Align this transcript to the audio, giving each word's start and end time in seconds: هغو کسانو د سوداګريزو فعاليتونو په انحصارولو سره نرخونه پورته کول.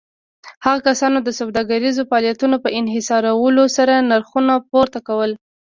هغو 0.65 0.79
کسانو 0.87 1.17
د 1.23 1.29
سوداګريزو 1.39 2.07
فعاليتونو 2.09 2.55
په 2.63 2.69
انحصارولو 2.79 3.63
سره 3.77 3.93
نرخونه 4.11 4.53
پورته 4.71 4.99
کول. 5.07 5.31